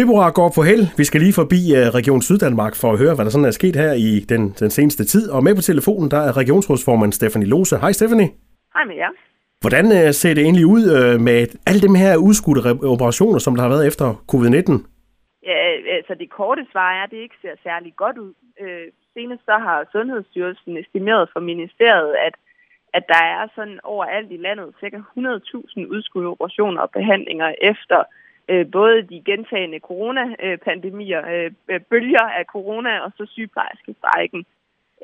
Februar 0.00 0.30
går 0.40 0.50
på 0.56 0.62
held. 0.70 0.84
Vi 1.00 1.04
skal 1.04 1.20
lige 1.20 1.38
forbi 1.42 1.60
uh, 1.78 1.84
Region 1.98 2.22
Syddanmark 2.28 2.74
for 2.82 2.88
at 2.92 2.98
høre, 3.02 3.14
hvad 3.14 3.24
der 3.24 3.32
sådan 3.34 3.50
er 3.50 3.56
sket 3.60 3.76
her 3.82 3.92
i 4.08 4.10
den, 4.32 4.42
den 4.62 4.70
seneste 4.78 5.02
tid. 5.12 5.24
Og 5.34 5.40
med 5.46 5.54
på 5.54 5.64
telefonen, 5.70 6.08
der 6.14 6.20
er 6.28 6.36
regionsrådsformand 6.42 7.12
Stephanie 7.12 7.48
Lose. 7.52 7.76
Hej 7.84 7.92
Stephanie. 7.92 8.28
Hej 8.74 8.84
med 8.90 8.96
jer. 9.02 9.12
Hvordan 9.64 9.84
uh, 9.98 10.10
ser 10.20 10.32
det 10.34 10.42
egentlig 10.44 10.66
ud 10.76 10.84
uh, 10.96 11.14
med 11.28 11.38
alle 11.68 11.80
dem 11.86 11.94
her 12.02 12.12
udskudte 12.28 12.60
operationer, 12.94 13.38
som 13.38 13.54
der 13.54 13.62
har 13.62 13.72
været 13.74 13.86
efter 13.90 14.06
covid-19? 14.32 14.70
Ja, 15.50 15.58
altså 15.98 16.14
det 16.20 16.28
korte 16.40 16.62
svar 16.72 16.90
er, 16.98 17.02
at 17.04 17.10
det 17.10 17.20
ikke 17.26 17.38
ser 17.42 17.54
særlig 17.68 17.92
godt 18.02 18.18
ud. 18.18 18.32
Øh, 18.62 18.86
senest 19.14 19.42
så 19.44 19.56
har 19.66 19.88
Sundhedsstyrelsen 19.92 20.76
estimeret 20.82 21.24
for 21.32 21.40
ministeriet, 21.40 22.14
at, 22.26 22.34
at 22.96 23.04
der 23.12 23.22
er 23.36 23.48
sådan 23.56 23.78
overalt 23.82 24.30
i 24.32 24.36
landet 24.46 24.68
ca. 24.80 24.98
100.000 25.16 25.92
udskudte 25.94 26.26
operationer 26.34 26.80
og 26.82 26.90
behandlinger 26.90 27.54
efter 27.70 27.98
øh, 28.48 28.70
både 28.70 29.02
de 29.02 29.22
gentagende 29.24 29.78
coronapandemier, 29.78 31.22
øh, 31.34 31.50
øh 31.68 31.80
bølger 31.80 32.26
af 32.38 32.44
corona 32.44 32.98
og 32.98 33.12
så 33.16 33.26
sygeplejerskestrækken. 33.26 34.46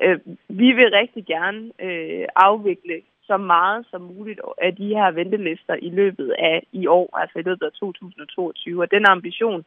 Øh, 0.01 0.19
vi 0.49 0.71
vil 0.71 0.89
rigtig 0.91 1.25
gerne 1.25 1.71
øh, 1.79 2.25
afvikle 2.35 3.01
så 3.23 3.37
meget 3.37 3.85
som 3.91 4.01
muligt 4.01 4.41
af 4.61 4.75
de 4.75 4.87
her 4.87 5.11
ventelister 5.11 5.75
i 5.81 5.89
løbet 5.89 6.35
af 6.39 6.67
i 6.71 6.87
år, 6.87 7.17
altså 7.17 7.39
i 7.39 7.41
løbet 7.41 7.65
af 7.65 7.71
2022. 7.71 8.81
Og 8.81 8.91
den 8.91 9.05
ambition 9.05 9.65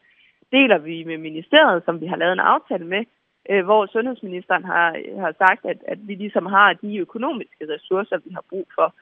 deler 0.53 0.79
vi 0.79 1.05
med 1.05 1.19
ministeriet, 1.19 1.83
som 1.85 2.01
vi 2.01 2.07
har 2.07 2.17
lavet 2.17 2.33
en 2.33 2.49
aftale 2.55 2.87
med, 2.87 3.05
øh, 3.51 3.65
hvor 3.65 3.87
sundhedsministeren 3.87 4.65
har, 4.65 4.97
har 5.21 5.35
sagt, 5.39 5.65
at, 5.65 5.79
at 5.89 5.99
vi 6.09 6.15
ligesom 6.15 6.47
har 6.47 6.73
de 6.73 6.99
økonomiske 6.99 7.75
ressourcer, 7.75 8.19
vi 8.25 8.31
har 8.35 8.45
brug 8.51 8.67
for. 8.75 8.95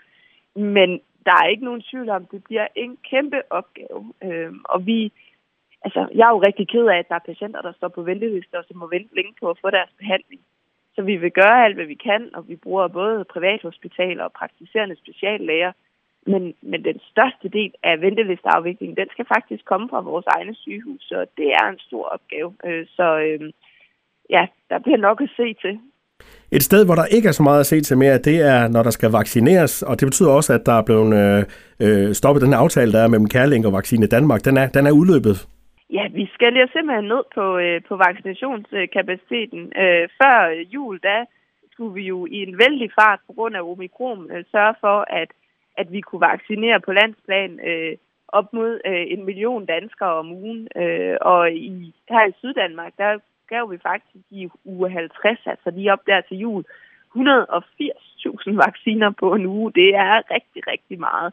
Men 0.61 1.01
der 1.27 1.35
er 1.43 1.47
ikke 1.49 1.65
nogen 1.65 1.83
tvivl 1.91 2.09
om, 2.09 2.23
at 2.23 2.31
det 2.31 2.45
bliver 2.45 2.67
en 2.75 2.99
kæmpe 3.11 3.41
opgave. 3.51 4.01
Øh, 4.25 4.53
og 4.65 4.87
vi, 4.87 5.13
altså, 5.85 6.09
jeg 6.15 6.27
er 6.27 6.35
jo 6.35 6.43
rigtig 6.49 6.69
ked 6.69 6.87
af, 6.87 6.99
at 6.99 7.09
der 7.09 7.15
er 7.15 7.29
patienter, 7.31 7.63
der 7.63 7.73
står 7.73 7.89
på 7.89 8.03
venteliste 8.03 8.59
og 8.59 8.65
som 8.65 8.77
må 8.77 8.87
vente 8.87 9.15
længe 9.17 9.35
på 9.41 9.51
at 9.51 9.59
få 9.63 9.71
deres 9.71 9.93
behandling. 9.99 10.41
Så 10.95 11.03
vi 11.03 11.17
vil 11.17 11.33
gøre 11.33 11.65
alt, 11.65 11.75
hvad 11.75 11.87
vi 11.87 11.95
kan, 11.95 12.31
og 12.35 12.49
vi 12.49 12.57
bruger 12.57 12.89
både 12.89 13.25
privathospitaler 13.25 14.25
og 14.25 14.33
praktiserende 14.33 14.97
speciallæger. 14.97 15.73
Men, 16.27 16.55
men 16.63 16.85
den 16.85 17.01
største 17.11 17.49
del 17.49 17.73
af 17.83 18.01
ventelisteafviklingen, 18.01 18.97
den 18.97 19.09
skal 19.11 19.27
faktisk 19.35 19.65
komme 19.65 19.89
fra 19.89 20.01
vores 20.01 20.27
egne 20.27 20.55
sygehus, 20.55 21.11
og 21.11 21.27
det 21.37 21.49
er 21.49 21.67
en 21.69 21.79
stor 21.79 22.05
opgave. 22.05 22.55
Øh, 22.65 22.87
så 22.97 23.19
øh, 23.19 23.53
ja, 24.31 24.47
der 24.71 24.79
bliver 24.79 24.99
nok 24.99 25.21
at 25.21 25.31
se 25.37 25.55
til. 25.55 25.81
Et 26.53 26.63
sted, 26.63 26.85
hvor 26.85 26.95
der 26.95 27.07
ikke 27.17 27.29
er 27.29 27.33
så 27.33 27.43
meget 27.43 27.61
at 27.61 27.67
se 27.67 27.81
til 27.81 27.99
mere, 27.99 28.19
det 28.19 28.37
er, 28.53 28.69
når 28.69 28.83
der 28.83 28.91
skal 28.91 29.11
vaccineres, 29.11 29.83
og 29.83 30.01
det 30.01 30.07
betyder 30.07 30.31
også, 30.31 30.53
at 30.53 30.67
der 30.67 30.73
er 30.73 30.83
blevet 30.89 31.11
øh, 31.23 31.43
øh 31.85 32.15
stoppet 32.15 32.43
den 32.43 32.55
aftale, 32.55 32.93
der 32.93 33.01
er 33.03 33.09
mellem 33.09 33.29
Kærling 33.29 33.67
og 33.67 33.73
Vaccine 33.73 34.07
Danmark. 34.07 34.45
Den 34.45 34.57
er, 34.57 34.69
den 34.69 34.87
er 34.87 34.91
udløbet. 35.01 35.37
Ja, 35.91 36.05
vi 36.19 36.27
skal 36.35 36.53
lige 36.53 36.69
simpelthen 36.73 37.09
ned 37.15 37.25
på, 37.35 37.59
øh, 37.59 37.81
på 37.89 37.97
vaccinationskapaciteten. 37.97 39.63
Øh, 39.83 40.09
før 40.21 40.37
jul, 40.75 40.99
da 40.99 41.25
skulle 41.73 41.95
vi 41.95 42.05
jo 42.13 42.27
i 42.27 42.39
en 42.47 42.59
vældig 42.59 42.91
fart 43.01 43.21
på 43.27 43.33
grund 43.33 43.57
af 43.57 43.63
omikron 43.71 44.31
øh, 44.33 44.45
sørge 44.53 44.75
for, 44.81 44.99
at, 45.21 45.31
at 45.79 45.93
vi 45.93 46.01
kunne 46.01 46.27
vaccinere 46.33 46.81
på 46.81 46.93
landsplan 46.93 47.53
øh, 47.71 47.97
op 48.29 48.53
mod 48.53 48.81
øh, 48.87 49.05
en 49.15 49.25
million 49.25 49.67
danskere 49.67 50.15
om 50.23 50.33
ugen. 50.33 50.69
Øh, 50.77 51.17
og 51.21 51.53
i, 51.53 51.95
her 52.11 52.27
i 52.29 52.33
Syddanmark, 52.39 52.93
der 52.99 53.19
skrev 53.47 53.71
vi 53.71 53.79
faktisk 53.79 54.27
i 54.31 54.49
uge 54.65 54.91
50, 54.91 55.47
altså 55.47 55.71
lige 55.71 55.93
op 55.93 56.07
der 56.07 56.21
til 56.21 56.37
jul, 56.37 56.65
180.000 57.17 58.57
vacciner 58.67 59.11
på 59.11 59.35
en 59.35 59.47
uge. 59.47 59.73
Det 59.73 59.95
er 59.95 60.31
rigtig, 60.31 60.67
rigtig 60.67 60.99
meget. 60.99 61.33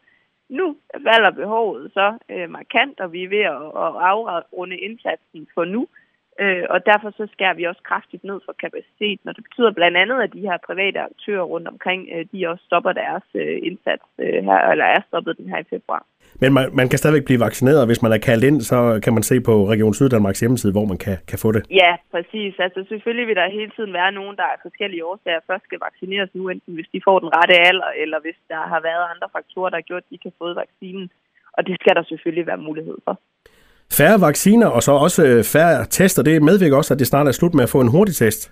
Nu 0.50 0.78
falder 1.08 1.31
behovet 1.31 1.92
så 1.94 2.17
øh, 2.30 2.50
markant, 2.50 3.00
og 3.00 3.14
vi 3.14 3.23
er 3.23 3.30
ved 3.30 3.45
at, 3.55 3.66
at 3.83 3.92
afrunde 4.09 4.78
indsatsen 4.78 5.47
for 5.53 5.66
nu. 5.66 5.88
Øh, 6.39 6.66
og 6.70 6.86
derfor 6.86 7.09
så 7.17 7.28
skærer 7.34 7.53
vi 7.53 7.64
også 7.64 7.81
kraftigt 7.92 8.23
ned 8.23 8.39
for 8.45 8.53
kapaciteten, 8.64 9.30
og 9.30 9.36
det 9.36 9.44
betyder 9.44 9.72
blandt 9.72 9.98
andet, 9.98 10.17
at 10.22 10.34
de 10.34 10.48
her 10.50 10.58
private 10.67 11.00
aktører 11.00 11.45
rundt 11.53 11.67
omkring, 11.67 12.02
øh, 12.14 12.26
de 12.31 12.48
også 12.52 12.64
stopper 12.66 12.92
deres 12.92 13.23
øh, 13.36 13.58
indsats 13.70 14.05
øh, 14.23 14.39
her, 14.48 14.60
eller 14.72 14.86
er 14.86 15.02
stoppet 15.08 15.38
den 15.38 15.49
her 15.49 15.60
i 15.60 15.70
februar. 15.70 16.05
Men 16.42 16.54
man, 16.54 16.66
man 16.80 16.89
kan 16.89 16.99
stadigvæk 16.99 17.26
blive 17.26 17.45
vaccineret, 17.48 17.82
og 17.82 17.88
hvis 17.89 18.02
man 18.02 18.11
er 18.11 18.17
kaldt 18.30 18.43
ind, 18.49 18.61
så 18.61 18.77
kan 19.04 19.14
man 19.14 19.23
se 19.23 19.36
på 19.49 19.54
Region 19.73 19.93
Syddanmarks 19.93 20.39
hjemmeside, 20.39 20.73
hvor 20.77 20.86
man 20.92 20.99
kan, 21.05 21.17
kan 21.30 21.39
få 21.43 21.52
det. 21.52 21.64
Ja, 21.82 21.92
præcis. 22.11 22.54
Altså 22.66 22.86
selvfølgelig 22.89 23.27
vil 23.27 23.36
der 23.36 23.55
hele 23.60 23.72
tiden 23.76 23.93
være 23.93 24.11
nogen, 24.11 24.36
der 24.38 24.43
af 24.43 24.60
forskellige 24.61 25.05
årsager 25.05 25.48
først 25.49 25.64
skal 25.66 25.80
vaccineres 25.88 26.30
nu, 26.33 26.49
enten 26.49 26.73
hvis 26.73 26.89
de 26.93 27.02
får 27.08 27.20
den 27.20 27.30
rette 27.38 27.55
alder, 27.70 27.89
eller 28.04 28.20
hvis 28.20 28.39
der 28.48 28.61
har 28.73 28.82
været 28.89 29.04
andre 29.14 29.27
faktorer, 29.36 29.70
der 29.70 29.77
har 29.77 29.89
gjort, 29.89 30.04
at 30.05 30.11
de 30.11 30.17
kan 30.17 30.33
få 30.38 30.54
vaccinen. 30.54 31.10
Og 31.58 31.67
det 31.67 31.76
skal 31.82 31.95
der 31.95 32.04
selvfølgelig 32.04 32.48
være 32.48 32.66
mulighed 32.67 32.98
for. 33.05 33.20
Færre 33.92 34.21
vacciner 34.21 34.67
og 34.67 34.82
så 34.83 34.92
også 34.92 35.21
øh, 35.26 35.44
færre 35.44 35.86
tester, 35.86 36.23
det 36.23 36.44
medvirker 36.44 36.77
også, 36.77 36.94
at 36.94 36.99
det 36.99 37.08
snart 37.08 37.27
er 37.27 37.32
slut 37.32 37.54
med 37.54 37.64
at 37.64 37.70
få 37.70 37.82
en 37.82 37.92
hurtig 37.92 38.16
test. 38.16 38.52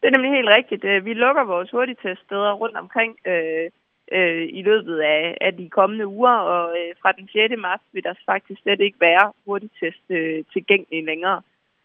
Det 0.00 0.06
er 0.06 0.10
nemlig 0.10 0.32
helt 0.32 0.48
rigtigt. 0.48 0.84
Øh, 0.84 1.04
vi 1.04 1.12
lukker 1.14 1.44
vores 1.44 1.70
hurtigteststeder 1.70 2.52
rundt 2.52 2.76
omkring 2.76 3.16
øh, 3.26 3.70
øh, 4.12 4.48
i 4.58 4.62
løbet 4.62 4.98
af, 5.00 5.38
af 5.40 5.52
de 5.56 5.68
kommende 5.68 6.06
uger, 6.06 6.36
og 6.54 6.76
øh, 6.78 6.94
fra 7.02 7.12
den 7.12 7.28
6. 7.32 7.54
marts 7.58 7.84
vil 7.92 8.04
der 8.04 8.14
faktisk 8.26 8.62
slet 8.62 8.80
ikke 8.80 9.00
være 9.00 9.32
hurtigtest 9.46 10.04
øh, 10.08 10.44
tilgængelig 10.52 11.04
længere. 11.04 11.40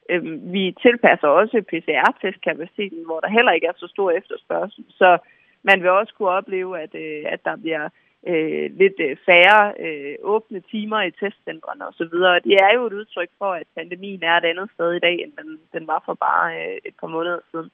Øh, 0.09 0.53
vi 0.53 0.75
tilpasser 0.81 1.27
også 1.27 1.57
PCR-testkapaciteten, 1.71 3.05
hvor 3.05 3.19
der 3.19 3.35
heller 3.37 3.51
ikke 3.51 3.67
er 3.67 3.77
så 3.77 3.87
stor 3.87 4.11
efterspørgsel, 4.11 4.85
så 4.89 5.17
man 5.63 5.81
vil 5.81 5.89
også 5.89 6.13
kunne 6.17 6.29
opleve, 6.29 6.79
at, 6.79 6.95
øh, 6.95 7.23
at 7.25 7.39
der 7.45 7.55
bliver 7.55 7.89
øh, 8.27 8.65
lidt 8.81 8.97
øh, 9.07 9.17
færre 9.25 9.73
øh, 9.85 10.15
åbne 10.33 10.59
timer 10.71 11.01
i 11.01 11.11
testcentrene 11.11 11.87
osv. 11.87 12.15
Det 12.47 12.55
er 12.65 12.71
jo 12.75 12.85
et 12.85 12.93
udtryk 12.93 13.29
for, 13.37 13.51
at 13.61 13.67
pandemien 13.77 14.23
er 14.23 14.37
et 14.37 14.45
andet 14.51 14.69
sted 14.73 14.93
i 14.93 14.99
dag, 14.99 15.15
end 15.23 15.31
den, 15.39 15.59
den 15.73 15.87
var 15.87 16.01
for 16.05 16.13
bare 16.13 16.47
øh, 16.61 16.77
et 16.85 16.95
par 17.01 17.07
måneder 17.07 17.39
siden. 17.51 17.69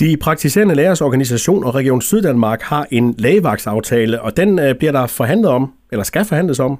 De 0.00 0.16
praktiserende 0.26 0.74
lærers 0.74 1.02
organisation 1.02 1.64
og 1.64 1.74
Region 1.74 2.02
Syddanmark 2.02 2.60
har 2.62 2.86
en 2.90 3.14
lægevagtsaftale, 3.18 4.22
og 4.22 4.36
den 4.36 4.50
øh, 4.58 4.74
bliver 4.80 4.92
der 4.92 5.14
forhandlet 5.18 5.50
om, 5.50 5.64
eller 5.92 6.04
skal 6.04 6.24
forhandles 6.28 6.60
om. 6.60 6.74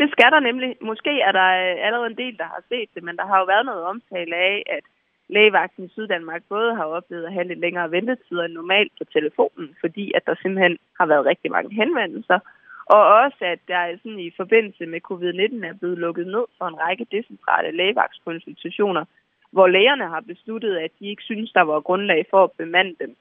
Det 0.00 0.08
skal 0.14 0.30
der 0.34 0.40
nemlig. 0.40 0.70
Måske 0.90 1.12
er 1.28 1.32
der 1.40 1.48
øh, 1.64 1.86
allerede 1.86 2.10
en 2.10 2.20
del, 2.24 2.34
der 2.42 2.48
har 2.54 2.62
set 2.70 2.88
det, 2.94 3.02
men 3.06 3.16
der 3.16 3.26
har 3.30 3.38
jo 3.38 3.46
været 3.52 3.66
noget 3.66 3.82
omtale 3.92 4.36
af, 4.36 4.56
at 4.76 4.84
lægevagten 5.28 5.84
i 5.84 5.88
Syddanmark 5.88 6.42
både 6.48 6.74
har 6.74 6.84
oplevet 6.84 7.24
at 7.24 7.32
have 7.32 7.48
lidt 7.48 7.58
længere 7.58 7.90
ventetider 7.90 8.44
end 8.44 8.52
normalt 8.52 8.92
på 8.98 9.04
telefonen, 9.04 9.76
fordi 9.80 10.12
at 10.14 10.26
der 10.26 10.34
simpelthen 10.42 10.78
har 10.98 11.06
været 11.06 11.26
rigtig 11.26 11.50
mange 11.50 11.74
henvendelser, 11.74 12.38
og 12.86 13.02
også 13.22 13.38
at 13.40 13.58
der 13.68 13.96
sådan 13.96 14.18
i 14.18 14.30
forbindelse 14.36 14.86
med 14.86 15.00
covid-19 15.10 15.66
er 15.66 15.78
blevet 15.80 15.98
lukket 15.98 16.26
ned 16.26 16.44
for 16.58 16.66
en 16.68 16.80
række 16.80 17.06
decentrale 17.12 17.76
lægevagtskonsultationer, 17.76 19.04
hvor 19.50 19.66
lægerne 19.66 20.08
har 20.08 20.20
besluttet, 20.20 20.76
at 20.76 20.90
de 21.00 21.08
ikke 21.08 21.22
synes, 21.22 21.52
der 21.52 21.62
var 21.62 21.80
grundlag 21.80 22.26
for 22.30 22.44
at 22.44 22.52
bemande 22.52 22.94
dem. 23.00 23.16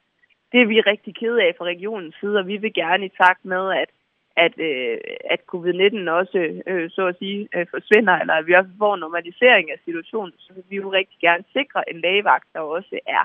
Det 0.52 0.62
er 0.62 0.66
vi 0.66 0.82
rigtig 0.82 1.16
kede 1.16 1.42
af 1.44 1.56
fra 1.58 1.66
regionens 1.66 2.16
side, 2.20 2.38
og 2.40 2.48
vi 2.48 2.58
vil 2.58 2.74
gerne 2.74 3.06
i 3.06 3.16
takt 3.22 3.46
med, 3.46 3.72
at 3.72 3.90
at, 4.36 4.54
øh, 4.58 4.98
at 5.30 5.42
covid-19 5.52 6.10
også, 6.10 6.62
øh, 6.68 6.90
så 6.90 7.08
at 7.08 7.18
sige, 7.20 7.48
øh, 7.56 7.66
forsvinder, 7.70 8.14
eller 8.14 8.34
at 8.34 8.48
vi 8.48 8.54
også 8.54 8.70
får 8.78 8.96
normalisering 8.96 9.72
af 9.72 9.80
situationen, 9.86 10.34
så 10.38 10.54
vil 10.54 10.64
vi 10.70 10.76
jo 10.76 10.92
rigtig 10.92 11.18
gerne 11.22 11.44
sikre 11.54 11.90
en 11.90 12.02
lægevagt, 12.02 12.48
der 12.54 12.60
også 12.60 13.00
er 13.08 13.24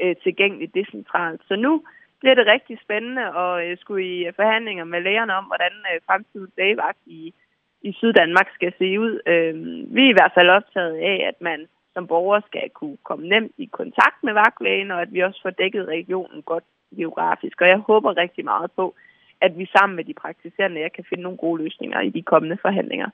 øh, 0.00 0.16
tilgængelig 0.22 0.74
decentralt. 0.74 1.40
Så 1.48 1.56
nu 1.56 1.82
bliver 2.20 2.34
det 2.34 2.46
rigtig 2.46 2.78
spændende 2.84 3.24
at 3.42 3.64
øh, 3.66 3.78
skulle 3.78 4.04
i 4.06 4.32
forhandlinger 4.36 4.84
med 4.84 5.00
lægerne 5.00 5.34
om, 5.34 5.44
hvordan 5.44 5.72
øh, 5.90 6.00
fremtidens 6.06 6.50
lægevagt 6.56 6.98
i, 7.06 7.34
i 7.82 7.92
Syddanmark 7.92 8.48
skal 8.54 8.72
se 8.78 9.00
ud. 9.00 9.20
Øh, 9.26 9.54
vi 9.94 10.02
er 10.04 10.10
i 10.10 10.18
hvert 10.18 10.34
fald 10.34 10.48
optaget 10.48 10.96
af, 10.96 11.24
at 11.28 11.40
man 11.40 11.66
som 11.94 12.06
borger 12.06 12.40
skal 12.46 12.70
kunne 12.70 12.96
komme 13.02 13.28
nemt 13.28 13.52
i 13.58 13.66
kontakt 13.80 14.18
med 14.22 14.32
vagtlægen, 14.32 14.90
og 14.90 15.02
at 15.02 15.12
vi 15.12 15.20
også 15.20 15.42
får 15.42 15.50
dækket 15.50 15.88
regionen 15.88 16.42
godt 16.42 16.64
geografisk. 16.96 17.60
Og 17.60 17.68
jeg 17.68 17.78
håber 17.78 18.16
rigtig 18.16 18.44
meget 18.44 18.70
på, 18.76 18.94
at 19.46 19.52
vi 19.58 19.64
sammen 19.76 19.94
med 19.98 20.04
de 20.10 20.14
praktiserende 20.22 20.74
læger 20.76 20.96
kan 20.96 21.04
finde 21.08 21.22
nogle 21.26 21.38
gode 21.44 21.58
løsninger 21.62 21.98
i 22.08 22.10
de 22.16 22.22
kommende 22.32 22.56
forhandlinger. 22.64 23.08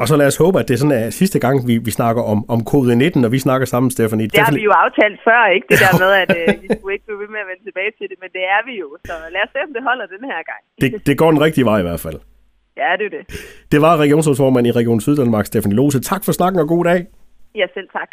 Og 0.00 0.04
så 0.10 0.14
lad 0.20 0.26
os 0.32 0.38
håbe, 0.44 0.56
at 0.60 0.66
det 0.68 0.74
er 0.74 0.82
sådan, 0.84 0.98
at 1.04 1.12
sidste 1.22 1.38
gang, 1.44 1.56
vi, 1.68 1.74
vi 1.88 1.92
snakker 2.00 2.22
om, 2.32 2.38
om 2.54 2.60
covid-19, 2.72 3.20
når 3.24 3.30
vi 3.36 3.38
snakker 3.46 3.66
sammen, 3.72 3.88
Stefanie. 3.90 4.26
Det 4.26 4.40
har 4.48 4.54
vi 4.60 4.66
jo 4.70 4.74
aftalt 4.84 5.18
før, 5.28 5.40
ikke? 5.56 5.66
Det 5.70 5.78
der 5.84 5.92
med, 6.04 6.10
at 6.22 6.30
øh, 6.40 6.62
vi 6.62 6.68
skulle 6.74 6.92
ikke 6.96 7.06
blive 7.08 7.20
ved 7.22 7.30
med 7.34 7.40
at 7.44 7.48
vende 7.50 7.64
tilbage 7.68 7.92
til 7.98 8.06
det, 8.10 8.16
men 8.22 8.30
det 8.36 8.44
er 8.56 8.60
vi 8.68 8.74
jo. 8.82 8.88
Så 9.08 9.14
lad 9.34 9.42
os 9.46 9.50
se, 9.54 9.58
om 9.68 9.72
det 9.76 9.82
holder 9.88 10.06
den 10.14 10.24
her 10.32 10.40
gang. 10.50 10.62
Det, 10.82 10.88
det 11.06 11.14
går 11.20 11.30
den 11.34 11.40
rigtige 11.46 11.66
vej 11.70 11.78
i 11.82 11.86
hvert 11.88 12.02
fald. 12.06 12.18
Ja, 12.82 12.90
det 12.98 13.06
er 13.10 13.14
det. 13.18 13.24
Det 13.72 13.80
var 13.84 13.92
regionsrådsformand 14.04 14.66
i 14.66 14.72
Region 14.80 15.00
Syddanmark, 15.00 15.46
Stefanie 15.46 15.76
Lose. 15.76 16.00
Tak 16.00 16.22
for 16.24 16.32
snakken 16.32 16.58
og 16.60 16.68
god 16.74 16.84
dag. 16.90 17.00
Ja, 17.60 17.66
selv 17.74 17.88
tak. 17.98 18.10